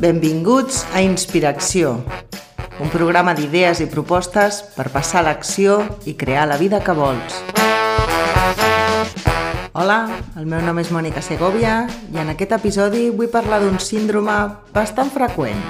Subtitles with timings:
[0.00, 1.90] Benvinguts a Inspiració,
[2.80, 5.74] un programa d'idees i propostes per passar l'acció
[6.08, 7.36] i crear la vida que vols.
[9.76, 9.98] Hola,
[10.40, 11.82] el meu nom és Mònica Segovia
[12.14, 14.38] i en aquest episodi vull parlar d'un síndrome
[14.72, 15.60] bastant freqüent.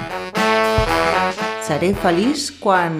[1.67, 2.95] Seré feliç quan...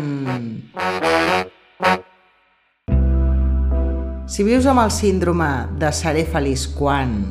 [4.27, 7.21] Si vius amb el síndrome de seré feliç quan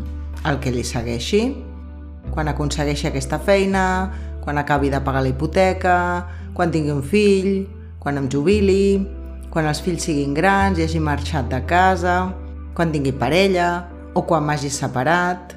[0.49, 1.51] el que li segueixi,
[2.35, 7.67] quan aconsegueixi aquesta feina, quan acabi de pagar la hipoteca, quan tingui un fill,
[8.01, 9.07] quan em jubili,
[9.51, 12.31] quan els fills siguin grans i hagi marxat de casa,
[12.75, 15.57] quan tingui parella o quan m'hagi separat.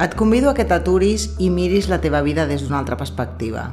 [0.00, 3.68] Et convido a que t'aturis i miris la teva vida des d'una altra perspectiva.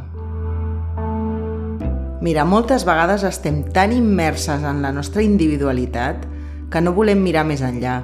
[2.21, 6.25] Mira, moltes vegades estem tan immerses en la nostra individualitat
[6.69, 8.01] que no volem mirar més enllà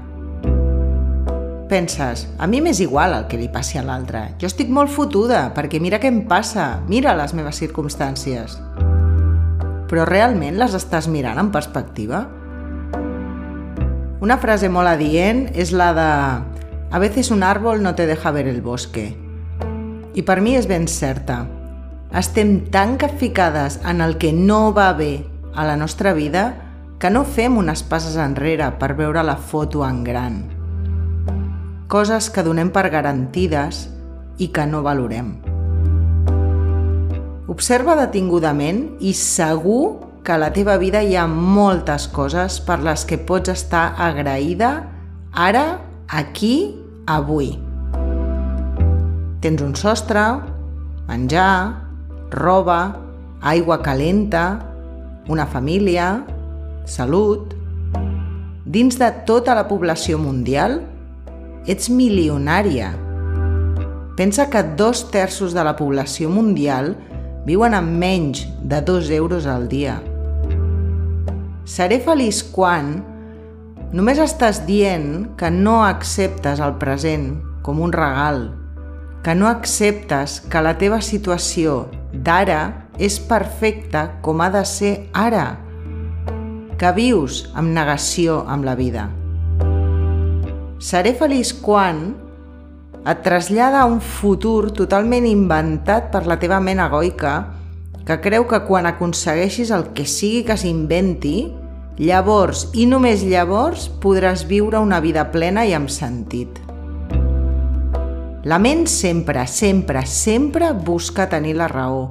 [1.73, 4.19] penses, a mi m'és igual el que li passi a l'altre.
[4.37, 8.59] Jo estic molt fotuda, perquè mira què em passa, mira les meves circumstàncies.
[9.89, 12.27] Però realment les estàs mirant en perspectiva?
[14.21, 16.07] Una frase molt adient és la de
[16.93, 19.09] a veces un árbol no te deja ver el bosque.
[20.13, 21.47] I per mi és ben certa.
[22.13, 26.51] Estem tan capficades en el que no va bé a la nostra vida
[27.01, 30.43] que no fem unes passes enrere per veure la foto en gran
[31.93, 33.83] coses que donem per garantides
[34.41, 35.35] i que no valorem.
[37.53, 43.03] Observa detingudament i segur que a la teva vida hi ha moltes coses per les
[43.05, 44.71] que pots estar agraïda
[45.33, 45.65] ara,
[46.09, 46.73] aquí,
[47.05, 47.51] avui.
[49.43, 50.23] Tens un sostre,
[51.09, 51.83] menjar,
[52.31, 52.79] roba,
[53.41, 54.63] aigua calenta,
[55.29, 56.23] una família,
[56.85, 57.59] salut...
[58.73, 60.79] Dins de tota la població mundial,
[61.67, 62.91] ets milionària.
[64.17, 66.93] Pensa que dos terços de la població mundial
[67.47, 69.97] viuen amb menys de dos euros al dia.
[71.63, 72.97] Seré feliç quan
[73.95, 78.49] només estàs dient que no acceptes el present com un regal,
[79.23, 85.57] que no acceptes que la teva situació d'ara és perfecta com ha de ser ara,
[86.77, 89.07] que vius amb negació amb la vida.
[90.83, 92.09] Seré feliç quan
[93.07, 97.31] et trasllada a un futur totalment inventat per la teva ment egoica
[98.03, 101.37] que creu que quan aconsegueixis el que sigui que s'inventi,
[102.03, 106.59] llavors i només llavors podràs viure una vida plena i amb sentit.
[108.43, 112.09] La ment sempre, sempre, sempre busca tenir la raó.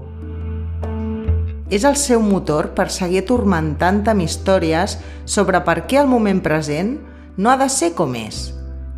[1.69, 4.97] És el seu motor per seguir atormentant amb històries
[5.29, 6.97] sobre per què el moment present
[7.37, 8.43] no ha de ser com és,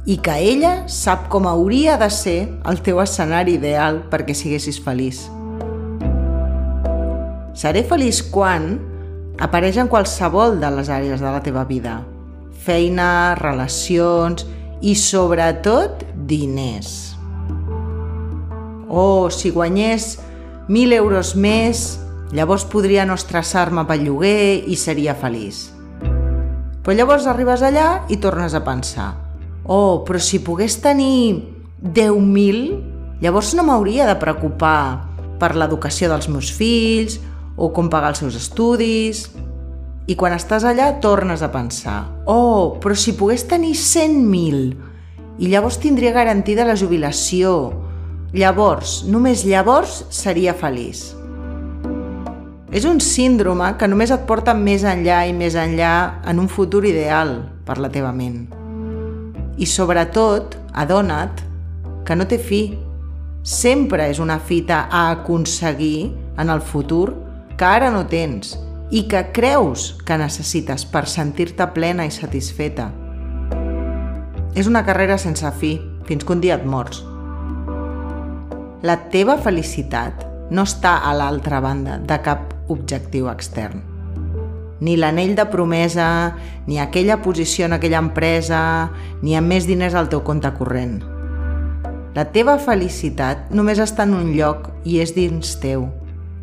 [0.05, 2.39] i que ella sap com hauria de ser
[2.69, 5.23] el teu escenari ideal perquè siguessis feliç.
[7.57, 8.75] Seré feliç quan
[9.41, 12.03] apareix en qualsevol de les àrees de la teva vida.
[12.65, 14.45] Feina, relacions
[14.85, 17.15] i, sobretot, diners.
[18.89, 20.19] Oh, si guanyés
[20.69, 21.99] 1.000 euros més,
[22.37, 25.71] llavors podria no estressar-me pel lloguer i seria feliç.
[26.85, 29.24] Però llavors arribes allà i tornes a pensar
[29.65, 31.41] oh, però si pogués tenir
[31.83, 35.11] 10.000, llavors no m'hauria de preocupar
[35.41, 37.19] per l'educació dels meus fills
[37.57, 39.27] o com pagar els seus estudis.
[40.05, 45.81] I quan estàs allà tornes a pensar, oh, però si pogués tenir 100.000 i llavors
[45.81, 47.73] tindria garantida la jubilació,
[48.37, 51.09] llavors, només llavors seria feliç.
[52.75, 55.95] És un síndrome que només et porta més enllà i més enllà
[56.27, 58.54] en un futur ideal per la teva ment.
[59.57, 61.45] I sobretot, adona't
[62.05, 62.63] que no té fi.
[63.45, 66.11] Sempre és una fita a aconseguir
[66.41, 67.15] en el futur
[67.59, 68.57] que ara no tens
[68.91, 72.91] i que creus que necessites per sentir-te plena i satisfeta.
[74.55, 77.03] És una carrera sense fi, fins que un dia et mors.
[78.85, 83.94] La teva felicitat no està a l'altra banda de cap objectiu extern
[84.85, 86.37] ni l'anell de promesa,
[86.67, 88.91] ni aquella posició en aquella empresa,
[89.23, 90.99] ni amb més diners al teu compte corrent.
[92.15, 95.89] La teva felicitat només està en un lloc i és dins teu,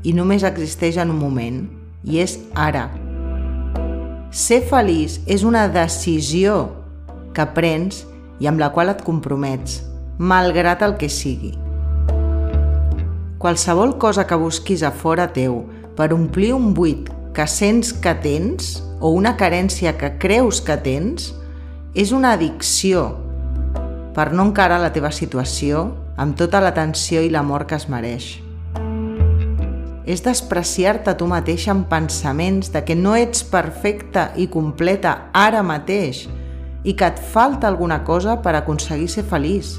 [0.02, 1.62] i només existeix en un moment,
[2.02, 2.88] i és ara.
[4.34, 6.72] Ser feliç és una decisió
[7.38, 8.08] que prens
[8.42, 9.84] i amb la qual et compromets,
[10.18, 11.54] malgrat el que sigui.
[13.38, 15.62] Qualsevol cosa que busquis a fora teu
[15.96, 21.32] per omplir un buit que sents que tens o una carència que creus que tens
[21.96, 23.08] és una addicció
[24.16, 25.88] per no encarar la teva situació
[26.20, 28.34] amb tota l'atenció i l'amor que es mereix.
[30.04, 36.26] És despreciar-te tu mateix amb pensaments de que no ets perfecta i completa ara mateix
[36.84, 39.78] i que et falta alguna cosa per aconseguir ser feliç.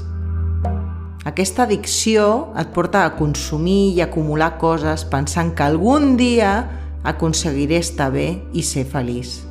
[1.27, 8.11] Aquesta addicció et porta a consumir i acumular coses pensant que algun dia aconseguiré estar
[8.13, 9.41] bé i ser feliç.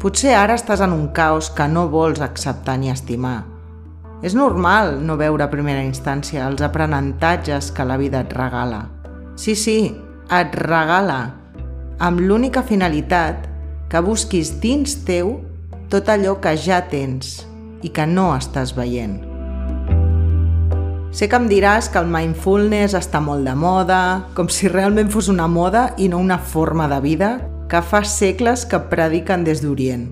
[0.00, 3.44] Potser ara estàs en un caos que no vols acceptar ni estimar.
[4.24, 8.86] És normal no veure a primera instància els aprenentatges que la vida et regala.
[9.36, 9.94] Sí, sí,
[10.32, 11.34] et regala,
[11.98, 13.48] amb l'única finalitat
[13.88, 15.38] que busquis dins teu
[15.92, 17.42] tot allò que ja tens
[17.84, 19.33] i que no estàs veient.
[21.14, 25.28] Sé que em diràs que el mindfulness està molt de moda, com si realment fos
[25.30, 27.28] una moda i no una forma de vida
[27.70, 30.08] que fa segles que prediquen des d'Orient.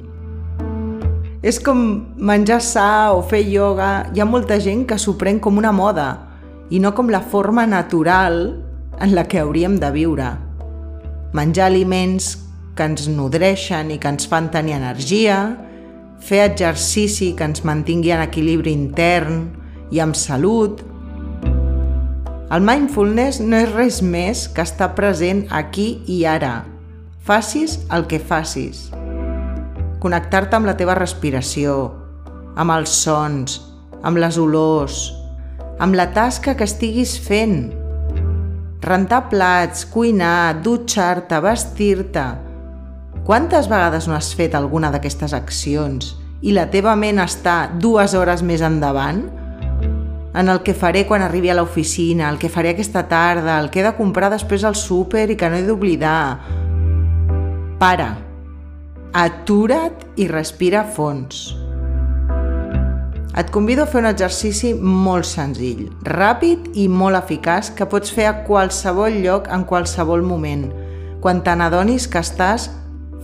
[1.42, 1.80] És com
[2.22, 2.84] menjar sa
[3.16, 4.12] o fer ioga.
[4.14, 6.06] Hi ha molta gent que s'ho pren com una moda
[6.70, 8.38] i no com la forma natural
[9.02, 10.28] en la que hauríem de viure.
[11.34, 12.36] Menjar aliments
[12.78, 15.40] que ens nodreixen i que ens fan tenir energia,
[16.22, 19.42] fer exercici que ens mantingui en equilibri intern
[19.90, 20.91] i amb salut.
[22.52, 26.60] El mindfulness no és res més que estar present aquí i ara–
[27.22, 28.88] Facis el que facis.
[30.02, 31.74] Connectar-te amb la teva respiració,
[32.58, 33.60] amb els sons,
[34.02, 34.96] amb les olors,
[35.78, 37.70] amb la tasca que estiguis fent.
[38.82, 42.26] Rentar plats, cuinar, dutxar-te, vestir-te...
[43.22, 48.42] Quantes vegades no has fet alguna d'aquestes accions i la teva ment està dues hores
[48.42, 49.28] més endavant?
[50.34, 53.82] En el que faré quan arribi a l'oficina, el que faré aquesta tarda, el que
[53.82, 56.40] he de comprar després al súper i que no he d'oblidar,
[57.82, 58.14] para,
[59.12, 61.50] atura't i respira fons.
[63.36, 68.28] Et convido a fer un exercici molt senzill, ràpid i molt eficaç que pots fer
[68.28, 70.68] a qualsevol lloc en qualsevol moment,
[71.24, 72.70] quan te n'adonis que estàs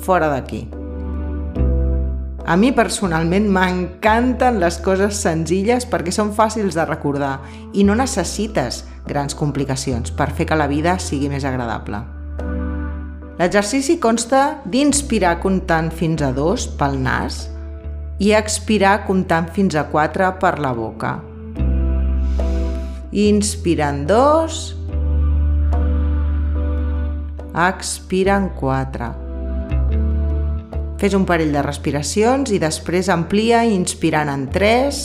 [0.04, 0.77] fora d'aquí.
[2.48, 7.34] A mi personalment m'encanten les coses senzilles perquè són fàcils de recordar
[7.76, 12.00] i no necessites grans complicacions per fer que la vida sigui més agradable.
[13.36, 17.44] L'exercici consta d'inspirar comptant fins a dos pel nas
[18.16, 21.18] i expirar comptant fins a quatre per la boca.
[23.12, 24.72] Inspirant dos,
[27.68, 29.27] expirant quatre.
[30.98, 34.96] Fes un parell de respiracions i després amplia inspirant en 3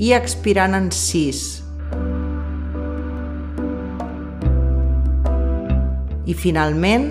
[0.00, 1.40] i expirant en 6.
[6.24, 7.10] I finalment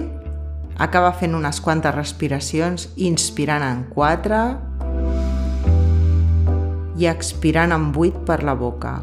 [0.82, 4.42] acaba fent unes quantes respiracions inspirant en 4
[6.98, 8.96] i expirant en 8 per la boca.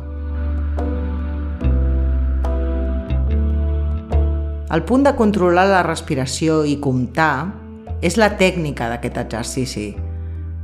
[4.75, 7.60] El punt de controlar la respiració i comptar
[8.01, 9.89] és la tècnica d'aquest exercici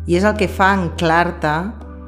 [0.06, 1.54] i és el que fa anclar-te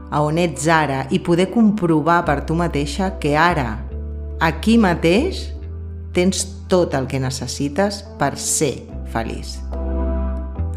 [0.08, 3.76] a on ets ara i poder comprovar per tu mateixa que ara,
[4.40, 5.48] aquí mateix,
[6.16, 8.78] tens tot el que necessites per ser
[9.12, 9.58] feliç.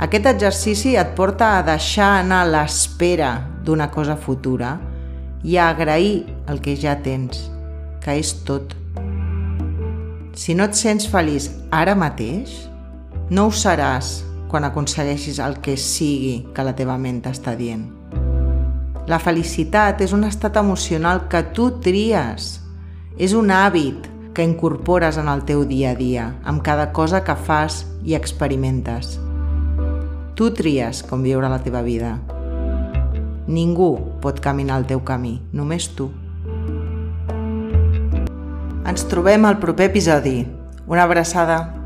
[0.01, 4.75] Aquest exercici et porta a deixar anar l'espera d'una cosa futura
[5.45, 7.45] i a agrair el que ja tens,
[8.01, 8.73] que és tot.
[10.33, 12.65] Si no et sents feliç ara mateix,
[13.29, 17.87] no ho seràs quan aconsegueixis el que sigui que la teva ment t'està dient.
[19.07, 22.51] La felicitat és un estat emocional que tu tries,
[23.17, 27.35] és un hàbit que incorpores en el teu dia a dia, amb cada cosa que
[27.35, 29.17] fas i experimentes.
[30.35, 32.17] Tu tries com viure la teva vida.
[33.47, 36.11] Ningú pot caminar el teu camí, només tu.
[38.87, 40.41] Ens trobem al proper episodi.
[40.87, 41.80] Una abraçada.